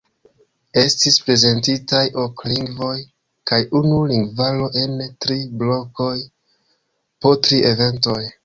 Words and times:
Estis 0.83 1.17
prezentitaj 1.27 1.99
ok 2.23 2.41
lingvoj 2.53 2.95
kaj 3.53 3.61
unu 3.81 4.01
lingvaro 4.15 4.73
en 4.85 4.97
tri 5.27 5.39
blokoj 5.63 6.13
po 7.25 7.39
tri 7.47 7.65
eventoj. 7.75 8.21